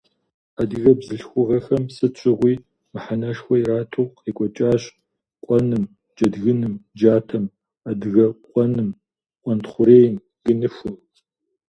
[0.61, 2.55] Адыгэ бзылъхугъэхэм сыт щыгъуи
[2.93, 4.83] мыхьэнэшхуэ иратурэ къекӀуэкӀащ
[5.45, 5.83] къуэным,
[6.15, 7.45] джэдгыным, джатэм,
[7.89, 8.89] адыгэкъуэным,
[9.41, 10.95] къуэнтхъурейм, гыныхум.